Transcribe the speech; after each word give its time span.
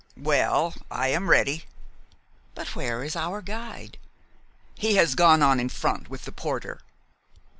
"Well, 0.17 0.73
I 0.89 1.09
am 1.09 1.29
ready." 1.29 1.65
"But 2.55 2.75
where 2.75 3.03
is 3.03 3.15
our 3.15 3.39
guide?" 3.39 3.99
"He 4.73 4.95
has 4.95 5.13
gone 5.13 5.43
on 5.43 5.59
in 5.59 5.69
front 5.69 6.09
with 6.09 6.23
the 6.25 6.31
porter." 6.31 6.81